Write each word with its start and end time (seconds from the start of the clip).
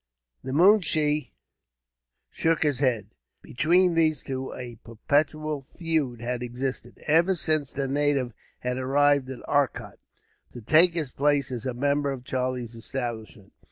The 0.43 0.51
moonshee 0.51 1.31
shook 2.31 2.63
his 2.63 2.79
head. 2.79 3.11
Between 3.43 3.93
these 3.93 4.23
two 4.23 4.51
a 4.51 4.77
perpetual 4.77 5.67
feud 5.77 6.21
had 6.21 6.41
existed, 6.41 7.03
ever 7.05 7.35
since 7.35 7.71
the 7.71 7.87
native 7.87 8.33
had 8.61 8.77
arrived 8.79 9.29
at 9.29 9.47
Arcot, 9.47 9.99
to 10.53 10.61
take 10.61 10.95
his 10.95 11.11
place 11.11 11.51
as 11.51 11.67
a 11.67 11.75
member 11.75 12.09
of 12.11 12.23
Charlie's 12.23 12.73
establishment. 12.73 13.53